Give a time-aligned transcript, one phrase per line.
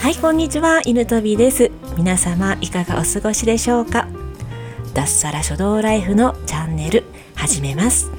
[0.00, 0.80] はいこんにちは。
[0.84, 1.70] 犬飛びです。
[1.96, 4.08] 皆様いかがお過ごしでしょうか？
[4.94, 8.10] 脱サラ書道ライフのチャンネル始めます。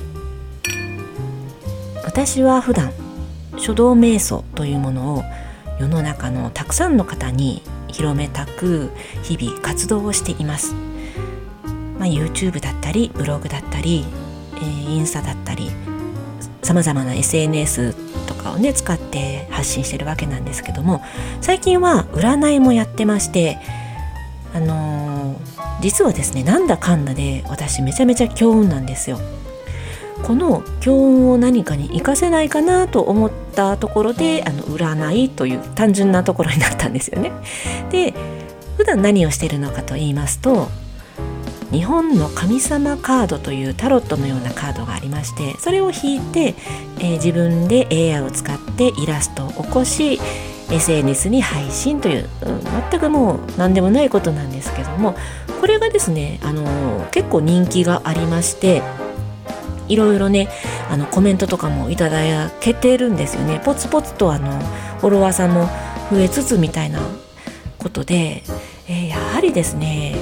[2.05, 2.91] 私は普段
[3.57, 5.23] 書道瞑想というものを
[5.79, 8.89] 世の中のたくさんの方に広めたく
[9.23, 10.73] 日々活動をしています、
[11.97, 14.05] まあ、YouTube だったりブログだったり、
[14.55, 15.71] えー、インスタだったり
[16.69, 17.95] さまざまな SNS
[18.27, 21.01] とかをね使って発信してるわけなんですけども
[21.41, 23.57] 最近は占いもやってまして
[24.53, 29.19] あのー、実はですねなんだかんだで私めちゃめちゃ強運なんですよ。
[30.21, 37.31] この強運を何かに活かせないかなと思ったところであの占いという単純なところになったんですよね。
[37.89, 38.13] で
[38.77, 40.69] 普段何をしてるのかと言いますと
[41.71, 46.55] 日本の神様カードというタロットのようなカードがありましてそれを引いて、
[46.99, 50.19] えー、自分で AI を使ってイラストを起こし
[50.71, 55.15] SNS に配信という、うん、全くもう何でもないことなんですけども
[55.59, 58.81] これがですね、あのー、結構人気がありまして
[59.87, 60.47] いろいろね
[60.89, 63.59] あのコメントとかもいただけてるんですよね。
[63.63, 64.57] ポツポツとあの
[64.99, 65.67] フォロワーさんも
[66.11, 66.99] 増えつつみたいな
[67.79, 68.43] ことで、
[68.87, 70.15] えー、やはりですね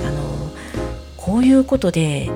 [1.28, 2.31] こういうことで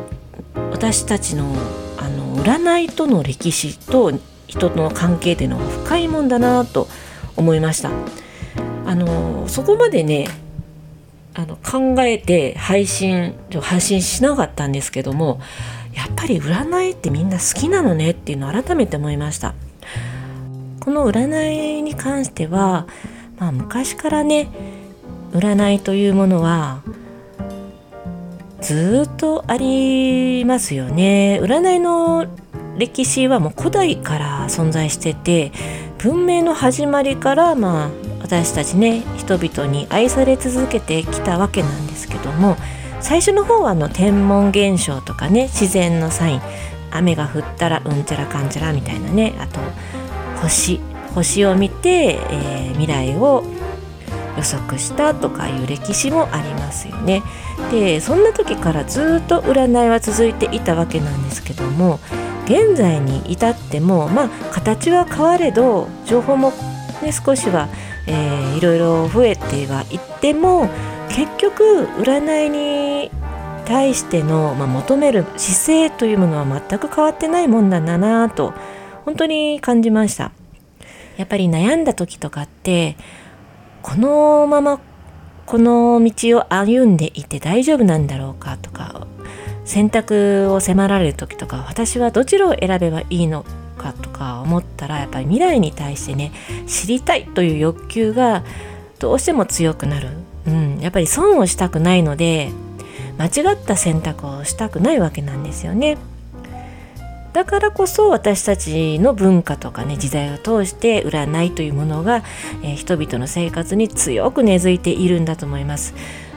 [0.53, 1.55] 私たちの
[1.97, 4.11] あの占いとの歴史と
[4.47, 6.89] 人との関係っていうのは深いもんだなと
[7.37, 7.89] 思いました。
[8.85, 10.27] あのそこまでね
[11.33, 15.39] あの考えて配信配信しなかったんですけども
[15.93, 19.55] やっぱり占いってみんな好きなのねっていうのを改めて思いました。
[20.81, 22.87] この占いに関しては、
[23.37, 24.49] まあ、昔からね
[25.31, 26.81] 占いというものは
[28.61, 31.39] ずっとありますよね。
[31.41, 32.27] 占いの
[32.77, 35.51] 歴史はもう古代から存在してて
[35.97, 37.89] 文明の始まりからまあ
[38.21, 42.55] 私たちね人々に愛され続けてきたわけなんですけども
[43.01, 46.41] 最初の方はあの天文現象とかね自然のサイン
[46.91, 49.59] 雨が降ったらうんちゃらかんちゃらみたいなねあと
[50.41, 50.79] 星
[51.13, 53.43] 星を見て、えー、未来を
[54.37, 57.21] 予測したとかいう歴史もありますよね。
[57.71, 61.99] でそんな時からずっと占いは続いていたわけなんですけども
[62.45, 66.51] 現在に至ってもまあ形は変われど情報も、
[67.01, 67.69] ね、少しは、
[68.07, 70.69] えー、いろいろ増えてはいっても
[71.09, 71.63] 結局
[71.99, 73.11] 占いに
[73.65, 78.53] 対しての、まあ、求める姿勢というものは全く変わってないもんだなと
[79.05, 80.31] 本当に感じました
[81.17, 82.97] やっぱり悩んだ時とかって
[83.81, 84.79] このまま
[85.45, 89.07] この道を歩んでいて大丈夫なんだろうかとか
[89.65, 93.45] 選択を迫られる時とか私はどちらを選べばいいの
[93.77, 96.31] かとか思ったらやっぱり未来に対してね
[96.67, 98.43] 知りたいという欲求が
[98.99, 100.09] どうしても強くなる
[100.47, 102.51] うん、やっぱり損をしたくないので
[103.17, 105.97] 間違った選択をしたくないわけなんですよね。
[107.33, 112.23] だからこそ私たちの文化とかね時代を通して占いというものが、
[112.63, 115.93] えー、人々の生活に強く根付いているんだと思います。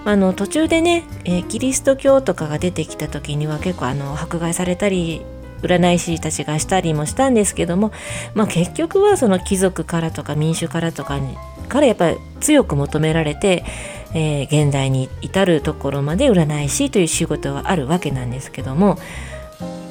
[0.06, 5.22] あの途中でね、えー、キリスト教とかが出てきた時には結構あの迫害されたり
[5.62, 7.90] 占い師たちがしたりもしたんですけども、
[8.34, 11.36] まあ、結局はその貴族からとか民主からとかに
[11.68, 13.64] からやっぱり強く求められて、
[14.12, 18.98] えー、現代に至るところまで占い師という仕事はあるわけなんですけども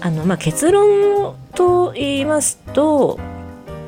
[0.04, 3.18] あの、まあ、結論と言いますと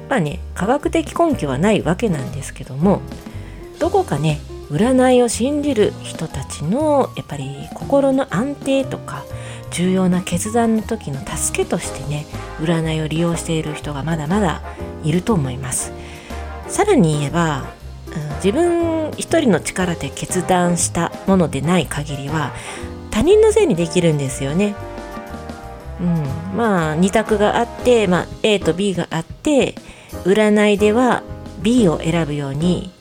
[0.10, 3.02] まあね科学的根拠はないわけなんですけども
[3.80, 4.40] どこかね
[4.70, 9.26] 占いを信じる人たちのやっぱり心の安定とか
[9.72, 12.26] 重要な決断の時の助けとしてね
[12.60, 14.62] 占いを利用している人がまだまだ
[15.04, 15.92] いると思います。
[16.68, 17.66] さらに言えば、
[18.08, 22.54] うん、自分一人の力で決断したものでない限りは
[23.12, 24.76] 他人のせいにできるんですよね。
[26.00, 29.76] うん、まあ2択があって、まあ、A と B があって
[30.24, 31.24] 占いでは
[31.62, 32.92] B を選ぶように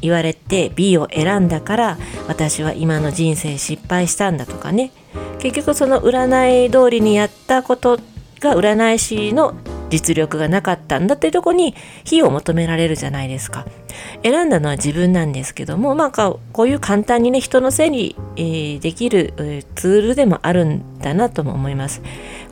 [0.00, 1.98] 言われて B を選んだから
[2.28, 4.92] 私は今の人生失敗したんだとかね。
[5.38, 7.98] 結局その占い通りにやったこと
[8.40, 9.54] が占い師の
[9.92, 11.74] 実力がなかったんだっていうとこに
[12.04, 13.66] 非を求められるじゃないですか。
[14.22, 22.00] 選んだのは自分なんですけども、まあ、こういう簡単にね、人のせいに、えー、できる、えー、ツールでもあるんだなとも思います。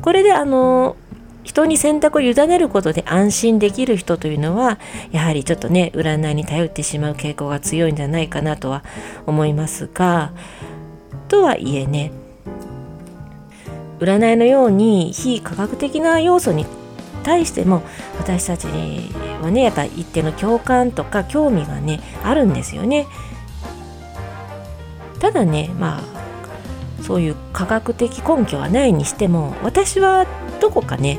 [0.03, 0.97] これで、あの
[1.45, 4.79] 人に選択を委ねることで安心できる人というのは
[5.11, 8.85] やはりちょっとね占いに頼ってしまう傾向が強いんじゃないかなとは
[9.27, 10.33] 思いますが
[11.29, 12.13] とはいえね
[14.01, 16.67] 占いのように非科学的な要素に
[17.21, 17.83] 対しても
[18.19, 23.07] 私たちはねやっぱ一定の共感とか興味がねあるんですよね。
[25.21, 30.27] ただねまあそういう科学的根拠はないにしても私は
[30.61, 31.19] どこかね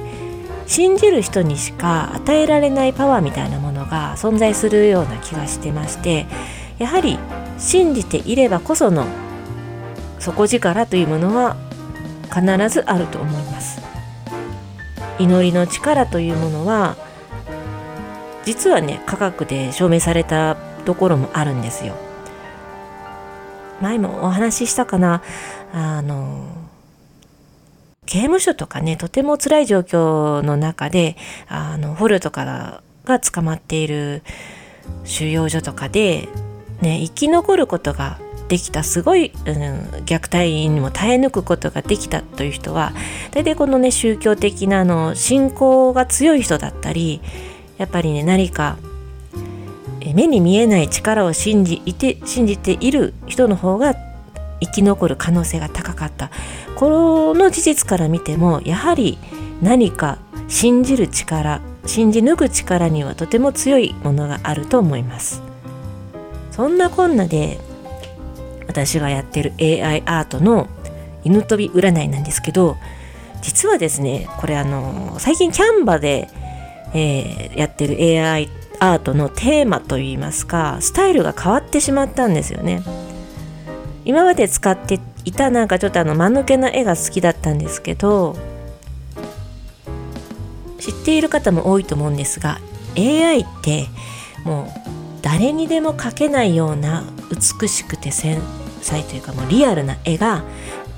[0.67, 6.27] 信じる人にしか与えられないパワーみたいなものが存在するような気がしてまして
[6.77, 7.19] やはり
[7.57, 9.05] 信じていればこその
[10.19, 11.57] 底力というものは
[12.33, 13.90] 必ずあると思います
[15.21, 16.95] 祈りの力というものは
[18.43, 21.95] 実はね科学で証明されたところもあるんですよ。
[23.81, 25.21] 前もお話ししたかな。
[25.73, 26.47] あの
[28.05, 31.15] 刑務所とかねとても辛い状況の中で
[31.47, 34.21] あの捕虜とかが捕まっている
[35.03, 36.27] 収容所とかで、
[36.81, 38.19] ね、生き残ることが
[38.51, 39.53] できたすごい、うん、
[40.03, 42.91] 虐待にも耐え抜くことができたという人は
[43.31, 47.21] 大体このね宗教的なあの信仰が強い人だったり
[47.77, 48.77] やっぱりね何か
[50.13, 53.95] 目に見えない力を信じいて信じている人の方が
[54.59, 56.29] 生き残る可能性が高かった。
[56.75, 59.17] この事実から見てもやはり
[59.61, 60.17] 何か
[60.49, 65.41] 信じる力信じ抜く力にはとても強いものがあると思います。
[66.51, 67.61] そんなこんなで
[68.71, 70.69] 私がやってる AI アートの
[71.23, 72.77] 犬飛び占いなんですけど
[73.41, 76.29] 実はですねこれあの最近キャンバで、
[76.93, 82.81] えー、やってる AI アートのテーマといいますかスタイルが変わってしまったんですよね。
[84.05, 88.35] 今まで使っていたなんかちょっとあの間抜けな絵が好きだったんですけど
[90.79, 92.59] 知っている方も多いと思うんですが
[92.97, 93.85] AI って
[94.43, 94.67] もう
[95.21, 98.41] 誰にでも描けないような美しくて繊
[98.81, 100.43] 細というかもうリアルな絵が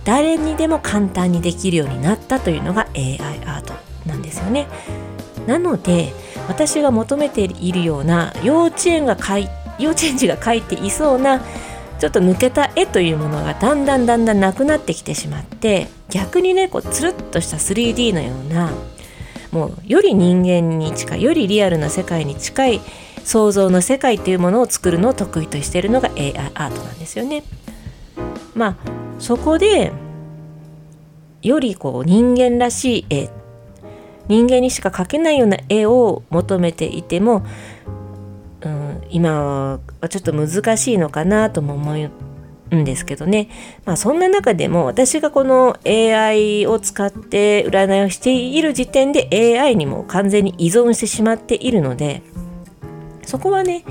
[0.04, 3.74] 誰にでも簡単にできるようになったというのが AI アート
[4.06, 4.68] なんですよね。
[5.48, 6.14] なので
[6.48, 9.50] 私が求めているような幼稚園が描い
[9.80, 11.42] 幼稚園児が描いていそうな
[12.00, 18.72] ちょっと抜けた絵というものがだんだんだんだんなくなってきてしまって逆にねこうつるっとした 3D のような
[19.52, 22.82] もうより人間に近いよりリアルな世界に近い
[23.24, 27.44] 想像の世界というものを作るのを得意としているのが AI アートなんですよね。
[28.56, 28.76] まあ
[29.20, 29.92] そこで
[31.42, 33.30] よりこう人間らしい絵
[34.28, 37.46] 人間にしか描けないような絵を求めていても、
[38.62, 42.10] うん、今はちょっと難しいのかなとも思
[42.72, 43.50] うんですけどね、
[43.86, 49.28] まあ、そんな中でも私がこの AI を使って占いをしている時点で
[49.60, 52.22] AI にも完全に依存してしまっているので
[53.26, 53.84] そこはね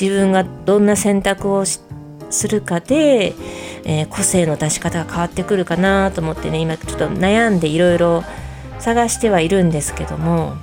[0.00, 3.32] 自分がどんな選択をするかで、
[3.84, 8.24] えー、個性の出し方が変わってくるかなと思ってね今ちょっと悩んでいろいろ
[8.78, 10.56] 探してはいるんですけども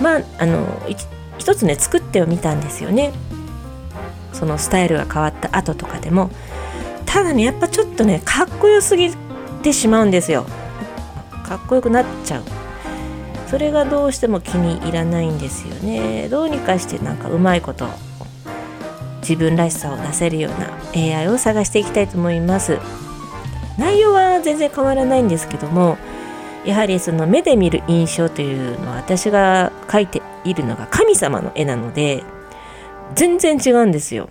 [0.00, 0.66] まああの
[1.38, 3.12] 一つね作ってはみたんですよね。
[4.32, 6.30] そのスタイルが変わった後とかでも。
[7.06, 9.12] ただねやっぱちょっとねかっこよすぎ
[9.62, 10.46] てしまうんですよ。
[11.44, 12.42] かっこよくなっちゃう。
[13.46, 16.28] それがどうしても気に入らないんですよね。
[16.28, 17.88] どうにかしてなんかうまいこと
[19.24, 22.78] 自分らしさを出せるような AI を探していきたいと思います
[23.78, 25.98] 内容は全然変わらないんですけども
[26.64, 32.22] やはりその目で見る印象というのは私が描いているのが神様の絵なので
[33.14, 34.28] 全然違うんですよ。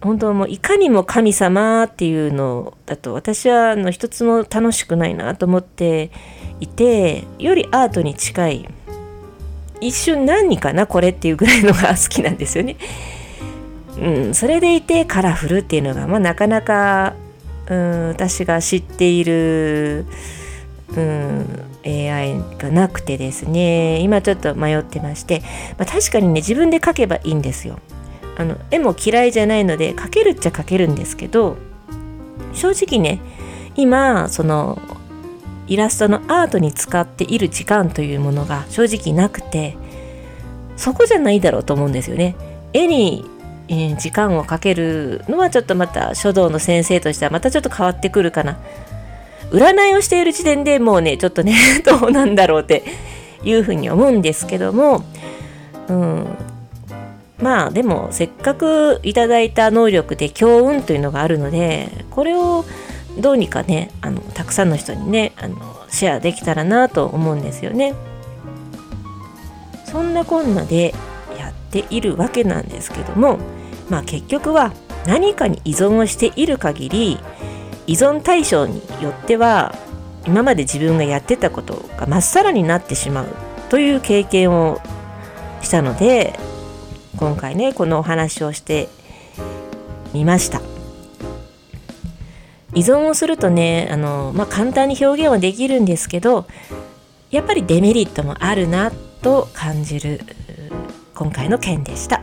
[0.00, 6.12] 本当もういかにも神様っていうのだと私はあの一つも楽しくないなと思って
[6.60, 8.68] いてよりアートに近い
[9.80, 12.76] 一瞬何かなこれっていうぐらいのが好きなんですよね。
[14.00, 17.14] うん、それでいてカラフルっていうのが、まあ、なかなか、
[17.68, 20.06] うん、私が知っている
[20.96, 24.00] うん AI がなくてですね。
[24.00, 25.42] 今ちょっと迷ってまして、
[25.78, 27.78] まあ、確かにね自分で描けばいいんですよ。
[28.36, 31.56] あの絵も嫌いじゃないので描けるっちゃ描けるんですけど
[32.52, 33.20] 正直ね
[33.74, 34.80] 今その
[35.66, 39.76] イラストのアートに使っている時間というものが正直なくて
[40.76, 42.36] そこじゃないだろうと思うんですよね。
[42.72, 43.24] 絵に
[43.68, 48.58] え時間をかけるのはちょっとまた書道の先生としてはまたちょっと変わってくるかな
[49.50, 52.82] 占いをしている時点でもうねちょっとね どうなんだろうって
[53.44, 55.04] いうふうに思うんですけども、
[55.88, 56.26] うん、
[57.40, 62.64] まあでもせっかくいただいた能力で強運というのがあるのでこれを
[63.18, 65.56] どうにかねあのたくさんの人にねあの
[65.88, 67.94] シェアできたらなと思うんですよね。
[69.84, 70.94] そんなこんなで
[71.38, 73.38] やっているわけなんですけども
[73.90, 74.72] まあ結局は
[75.06, 77.18] 何かに依存をしている限り
[77.86, 79.74] 依存対象によっては
[80.26, 83.28] 今まで自分がやってたことがまっさらになってしまう
[83.70, 84.80] という経験を
[85.62, 86.38] したので
[87.16, 88.88] 今回ねこのお話をして
[90.12, 90.60] みました。
[92.74, 96.46] 依存をするとねあの、まあ、簡単に表現はできるんですけど
[97.30, 98.92] やっぱりデメリットもあるな
[99.22, 100.20] と感じる
[101.14, 102.22] 今回の件でした。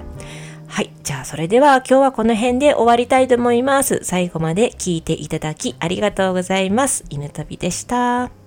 [0.76, 0.92] はい。
[1.04, 4.02] じゃあそれでは今日はこの辺で終わりたいと思います。
[4.04, 7.06] 最後まで聞いていただきありがとうございます。
[7.10, 8.45] 犬旅でした。